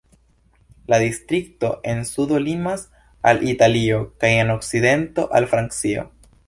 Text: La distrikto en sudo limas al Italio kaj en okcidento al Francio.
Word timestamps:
La 0.91 0.97
distrikto 1.03 1.69
en 1.91 2.03
sudo 2.13 2.39
limas 2.47 2.87
al 3.33 3.45
Italio 3.55 4.03
kaj 4.25 4.35
en 4.41 4.57
okcidento 4.59 5.33
al 5.41 5.53
Francio. 5.55 6.13